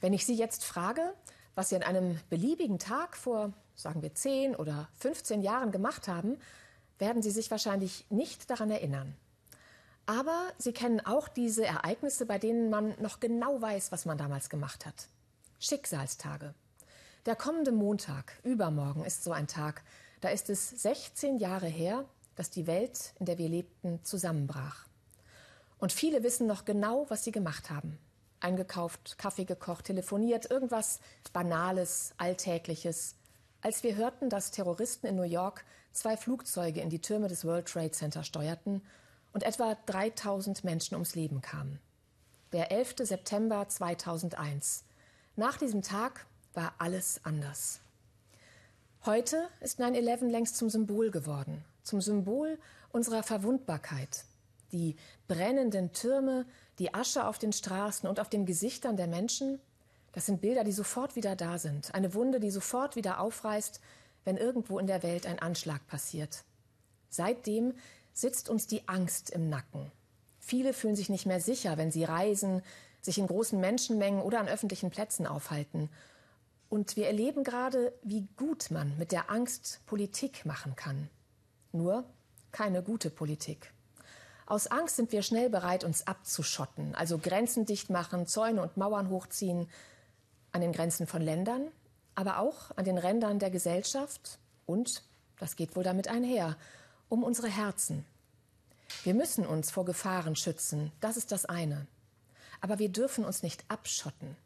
Wenn 0.00 0.12
ich 0.12 0.26
Sie 0.26 0.34
jetzt 0.34 0.64
frage, 0.64 1.14
was 1.54 1.70
Sie 1.70 1.76
an 1.76 1.82
einem 1.82 2.18
beliebigen 2.28 2.78
Tag 2.78 3.16
vor, 3.16 3.52
sagen 3.74 4.02
wir, 4.02 4.14
10 4.14 4.56
oder 4.56 4.88
15 4.98 5.42
Jahren 5.42 5.72
gemacht 5.72 6.08
haben, 6.08 6.36
werden 6.98 7.22
Sie 7.22 7.30
sich 7.30 7.50
wahrscheinlich 7.50 8.04
nicht 8.10 8.50
daran 8.50 8.70
erinnern. 8.70 9.16
Aber 10.06 10.52
Sie 10.58 10.72
kennen 10.72 11.04
auch 11.04 11.28
diese 11.28 11.66
Ereignisse, 11.66 12.26
bei 12.26 12.38
denen 12.38 12.70
man 12.70 12.94
noch 13.00 13.20
genau 13.20 13.60
weiß, 13.60 13.90
was 13.90 14.06
man 14.06 14.18
damals 14.18 14.48
gemacht 14.48 14.86
hat. 14.86 15.08
Schicksalstage. 15.58 16.54
Der 17.24 17.34
kommende 17.34 17.72
Montag, 17.72 18.38
übermorgen, 18.44 19.04
ist 19.04 19.24
so 19.24 19.32
ein 19.32 19.48
Tag. 19.48 19.82
Da 20.20 20.28
ist 20.28 20.48
es 20.48 20.70
16 20.70 21.38
Jahre 21.38 21.66
her, 21.66 22.04
dass 22.36 22.50
die 22.50 22.66
Welt, 22.66 23.14
in 23.18 23.26
der 23.26 23.38
wir 23.38 23.48
lebten, 23.48 24.04
zusammenbrach. 24.04 24.86
Und 25.78 25.92
viele 25.92 26.22
wissen 26.22 26.46
noch 26.46 26.64
genau, 26.64 27.06
was 27.08 27.24
sie 27.24 27.32
gemacht 27.32 27.70
haben. 27.70 27.98
Eingekauft, 28.40 29.18
Kaffee 29.18 29.44
gekocht, 29.44 29.86
telefoniert, 29.86 30.50
irgendwas 30.50 31.00
Banales, 31.32 32.12
Alltägliches. 32.18 33.14
Als 33.62 33.82
wir 33.82 33.96
hörten, 33.96 34.30
dass 34.30 34.50
Terroristen 34.50 35.06
in 35.06 35.16
New 35.16 35.22
York 35.22 35.64
zwei 35.92 36.16
Flugzeuge 36.16 36.80
in 36.80 36.90
die 36.90 37.00
Türme 37.00 37.28
des 37.28 37.44
World 37.44 37.66
Trade 37.66 37.90
Center 37.90 38.22
steuerten 38.22 38.82
und 39.32 39.42
etwa 39.42 39.76
3000 39.86 40.64
Menschen 40.64 40.94
ums 40.94 41.14
Leben 41.14 41.40
kamen. 41.40 41.80
Der 42.52 42.70
11. 42.70 42.94
September 43.00 43.68
2001. 43.68 44.84
Nach 45.36 45.56
diesem 45.58 45.82
Tag 45.82 46.26
war 46.54 46.74
alles 46.78 47.20
anders. 47.24 47.80
Heute 49.04 49.48
ist 49.60 49.80
9-11 49.80 50.30
längst 50.30 50.56
zum 50.56 50.70
Symbol 50.70 51.10
geworden, 51.10 51.64
zum 51.82 52.00
Symbol 52.00 52.58
unserer 52.92 53.22
Verwundbarkeit. 53.22 54.24
Die 54.72 54.96
brennenden 55.28 55.92
Türme, 55.92 56.46
die 56.78 56.94
Asche 56.94 57.26
auf 57.26 57.38
den 57.38 57.52
Straßen 57.52 58.08
und 58.08 58.20
auf 58.20 58.28
den 58.28 58.46
Gesichtern 58.46 58.96
der 58.96 59.06
Menschen, 59.06 59.60
das 60.12 60.26
sind 60.26 60.40
Bilder, 60.40 60.64
die 60.64 60.72
sofort 60.72 61.14
wieder 61.14 61.36
da 61.36 61.58
sind. 61.58 61.94
Eine 61.94 62.14
Wunde, 62.14 62.40
die 62.40 62.50
sofort 62.50 62.96
wieder 62.96 63.20
aufreißt, 63.20 63.80
wenn 64.24 64.38
irgendwo 64.38 64.78
in 64.78 64.86
der 64.86 65.02
Welt 65.02 65.26
ein 65.26 65.38
Anschlag 65.38 65.86
passiert. 65.86 66.44
Seitdem 67.10 67.74
sitzt 68.12 68.48
uns 68.48 68.66
die 68.66 68.88
Angst 68.88 69.30
im 69.30 69.50
Nacken. 69.50 69.92
Viele 70.40 70.72
fühlen 70.72 70.96
sich 70.96 71.10
nicht 71.10 71.26
mehr 71.26 71.40
sicher, 71.40 71.76
wenn 71.76 71.90
sie 71.90 72.04
reisen, 72.04 72.62
sich 73.02 73.18
in 73.18 73.26
großen 73.26 73.60
Menschenmengen 73.60 74.22
oder 74.22 74.40
an 74.40 74.48
öffentlichen 74.48 74.90
Plätzen 74.90 75.26
aufhalten. 75.26 75.90
Und 76.68 76.96
wir 76.96 77.06
erleben 77.06 77.44
gerade, 77.44 77.92
wie 78.02 78.26
gut 78.36 78.70
man 78.70 78.96
mit 78.98 79.12
der 79.12 79.30
Angst 79.30 79.80
Politik 79.86 80.46
machen 80.46 80.76
kann. 80.76 81.10
Nur 81.72 82.04
keine 82.52 82.82
gute 82.82 83.10
Politik. 83.10 83.72
Aus 84.46 84.68
Angst 84.68 84.94
sind 84.94 85.10
wir 85.10 85.22
schnell 85.22 85.50
bereit, 85.50 85.82
uns 85.82 86.06
abzuschotten, 86.06 86.94
also 86.94 87.18
Grenzen 87.18 87.66
dicht 87.66 87.90
machen, 87.90 88.28
Zäune 88.28 88.62
und 88.62 88.76
Mauern 88.76 89.10
hochziehen, 89.10 89.68
an 90.52 90.60
den 90.60 90.72
Grenzen 90.72 91.08
von 91.08 91.20
Ländern, 91.20 91.66
aber 92.14 92.38
auch 92.38 92.70
an 92.76 92.84
den 92.84 92.96
Rändern 92.96 93.40
der 93.40 93.50
Gesellschaft 93.50 94.38
und, 94.64 95.02
das 95.38 95.56
geht 95.56 95.74
wohl 95.74 95.82
damit 95.82 96.06
einher, 96.08 96.56
um 97.08 97.24
unsere 97.24 97.48
Herzen. 97.48 98.04
Wir 99.02 99.14
müssen 99.14 99.44
uns 99.44 99.72
vor 99.72 99.84
Gefahren 99.84 100.36
schützen, 100.36 100.92
das 101.00 101.16
ist 101.16 101.32
das 101.32 101.44
eine. 101.44 101.88
Aber 102.60 102.78
wir 102.78 102.88
dürfen 102.88 103.24
uns 103.24 103.42
nicht 103.42 103.64
abschotten. 103.68 104.36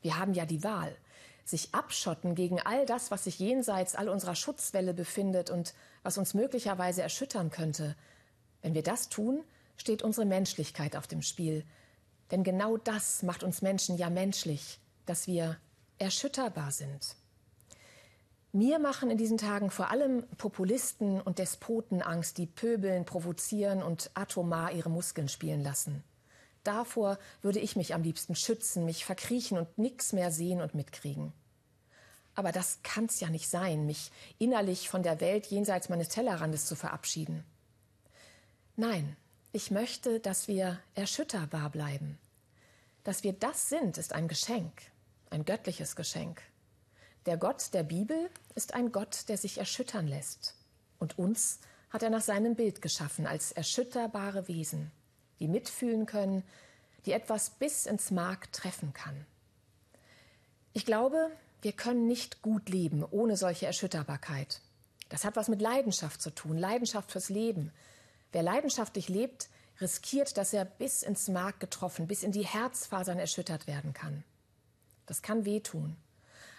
Wir 0.00 0.18
haben 0.18 0.32
ja 0.32 0.46
die 0.46 0.62
Wahl. 0.64 0.96
Sich 1.44 1.74
abschotten 1.74 2.36
gegen 2.36 2.60
all 2.60 2.86
das, 2.86 3.10
was 3.10 3.24
sich 3.24 3.38
jenseits 3.40 3.96
all 3.96 4.08
unserer 4.08 4.36
Schutzwelle 4.36 4.94
befindet 4.94 5.50
und 5.50 5.74
was 6.04 6.16
uns 6.16 6.34
möglicherweise 6.34 7.02
erschüttern 7.02 7.50
könnte. 7.50 7.96
Wenn 8.62 8.74
wir 8.74 8.82
das 8.82 9.08
tun, 9.08 9.44
steht 9.76 10.02
unsere 10.02 10.26
Menschlichkeit 10.26 10.96
auf 10.96 11.06
dem 11.06 11.22
Spiel. 11.22 11.64
Denn 12.30 12.44
genau 12.44 12.76
das 12.76 13.22
macht 13.22 13.42
uns 13.42 13.62
Menschen 13.62 13.96
ja 13.96 14.10
menschlich, 14.10 14.78
dass 15.06 15.26
wir 15.26 15.56
erschütterbar 15.98 16.70
sind. 16.70 17.16
Mir 18.52 18.80
machen 18.80 19.10
in 19.10 19.16
diesen 19.16 19.38
Tagen 19.38 19.70
vor 19.70 19.90
allem 19.90 20.24
Populisten 20.36 21.20
und 21.20 21.38
Despoten 21.38 22.02
Angst, 22.02 22.36
die 22.36 22.46
pöbeln, 22.46 23.04
provozieren 23.04 23.80
und 23.82 24.10
atomar 24.14 24.72
ihre 24.72 24.90
Muskeln 24.90 25.28
spielen 25.28 25.62
lassen. 25.62 26.02
Davor 26.64 27.18
würde 27.42 27.60
ich 27.60 27.76
mich 27.76 27.94
am 27.94 28.02
liebsten 28.02 28.34
schützen, 28.34 28.84
mich 28.84 29.04
verkriechen 29.04 29.56
und 29.56 29.78
nichts 29.78 30.12
mehr 30.12 30.32
sehen 30.32 30.60
und 30.60 30.74
mitkriegen. 30.74 31.32
Aber 32.34 32.52
das 32.52 32.80
kann's 32.82 33.20
ja 33.20 33.30
nicht 33.30 33.48
sein, 33.48 33.86
mich 33.86 34.10
innerlich 34.38 34.88
von 34.88 35.02
der 35.02 35.20
Welt 35.20 35.46
jenseits 35.46 35.88
meines 35.88 36.08
Tellerrandes 36.08 36.66
zu 36.66 36.74
verabschieden. 36.74 37.44
Nein, 38.80 39.14
ich 39.52 39.70
möchte, 39.70 40.20
dass 40.20 40.48
wir 40.48 40.80
erschütterbar 40.94 41.68
bleiben. 41.68 42.18
Dass 43.04 43.22
wir 43.22 43.34
das 43.34 43.68
sind, 43.68 43.98
ist 43.98 44.14
ein 44.14 44.26
Geschenk, 44.26 44.72
ein 45.28 45.44
göttliches 45.44 45.96
Geschenk. 45.96 46.40
Der 47.26 47.36
Gott 47.36 47.74
der 47.74 47.82
Bibel 47.82 48.30
ist 48.54 48.72
ein 48.72 48.90
Gott, 48.90 49.28
der 49.28 49.36
sich 49.36 49.58
erschüttern 49.58 50.06
lässt. 50.06 50.54
Und 50.98 51.18
uns 51.18 51.60
hat 51.90 52.02
er 52.02 52.08
nach 52.08 52.22
seinem 52.22 52.54
Bild 52.54 52.80
geschaffen 52.80 53.26
als 53.26 53.52
erschütterbare 53.52 54.48
Wesen, 54.48 54.90
die 55.40 55.48
mitfühlen 55.48 56.06
können, 56.06 56.42
die 57.04 57.12
etwas 57.12 57.50
bis 57.50 57.84
ins 57.84 58.10
Mark 58.10 58.50
treffen 58.50 58.94
kann. 58.94 59.26
Ich 60.72 60.86
glaube, 60.86 61.30
wir 61.60 61.72
können 61.72 62.06
nicht 62.06 62.40
gut 62.40 62.70
leben 62.70 63.04
ohne 63.04 63.36
solche 63.36 63.66
Erschütterbarkeit. 63.66 64.62
Das 65.10 65.26
hat 65.26 65.36
was 65.36 65.50
mit 65.50 65.60
Leidenschaft 65.60 66.22
zu 66.22 66.30
tun, 66.30 66.56
Leidenschaft 66.56 67.12
fürs 67.12 67.28
Leben. 67.28 67.72
Wer 68.32 68.42
leidenschaftlich 68.42 69.08
lebt, 69.08 69.48
riskiert, 69.80 70.36
dass 70.36 70.52
er 70.52 70.64
bis 70.64 71.02
ins 71.02 71.28
Mark 71.28 71.60
getroffen, 71.60 72.06
bis 72.06 72.22
in 72.22 72.32
die 72.32 72.44
Herzfasern 72.44 73.18
erschüttert 73.18 73.66
werden 73.66 73.92
kann. 73.92 74.24
Das 75.06 75.22
kann 75.22 75.44
wehtun. 75.44 75.96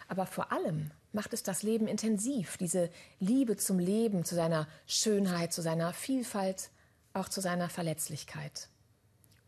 Aber 0.08 0.26
vor 0.26 0.52
allem 0.52 0.92
macht 1.14 1.34
es 1.34 1.44
das 1.44 1.64
Leben 1.64 1.88
intensiv, 1.88 2.58
diese 2.58 2.90
Liebe 3.20 3.58
zum 3.58 3.80
Leben, 3.80 4.26
zu 4.26 4.36
seiner 4.36 4.68
Schönheit, 4.86 5.54
zu 5.54 5.62
seiner 5.62 5.94
Vielfalt, 5.94 6.70
auch 7.14 7.30
zu 7.30 7.42
seiner 7.42 7.70
Verletzlichkeit. 7.70 8.68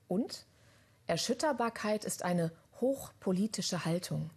Und 0.08 0.46
Erschütterbarkeit 1.08 2.06
ist 2.06 2.24
eine 2.24 2.52
hochpolitische 2.80 3.86
Haltung. 3.86 4.30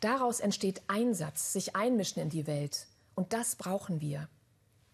Daraus 0.00 0.40
entsteht 0.40 0.82
Einsatz, 0.88 1.52
sich 1.52 1.76
einmischen 1.76 2.22
in 2.22 2.30
die 2.30 2.46
Welt. 2.46 2.86
Und 3.14 3.32
das 3.32 3.54
brauchen 3.54 4.00
wir. 4.00 4.28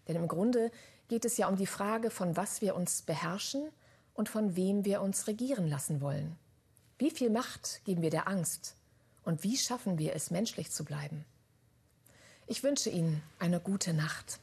Denn 0.07 0.15
im 0.15 0.27
Grunde 0.27 0.71
geht 1.07 1.25
es 1.25 1.37
ja 1.37 1.47
um 1.47 1.55
die 1.55 1.67
Frage, 1.67 2.09
von 2.09 2.35
was 2.35 2.61
wir 2.61 2.75
uns 2.75 3.01
beherrschen 3.01 3.69
und 4.13 4.29
von 4.29 4.55
wem 4.55 4.85
wir 4.85 5.01
uns 5.01 5.27
regieren 5.27 5.67
lassen 5.67 6.01
wollen. 6.01 6.37
Wie 6.97 7.11
viel 7.11 7.29
Macht 7.29 7.81
geben 7.85 8.01
wir 8.01 8.09
der 8.09 8.27
Angst? 8.27 8.75
Und 9.23 9.43
wie 9.43 9.57
schaffen 9.57 9.97
wir 9.97 10.15
es, 10.15 10.31
menschlich 10.31 10.71
zu 10.71 10.83
bleiben? 10.83 11.25
Ich 12.47 12.63
wünsche 12.63 12.89
Ihnen 12.89 13.21
eine 13.39 13.59
gute 13.59 13.93
Nacht. 13.93 14.39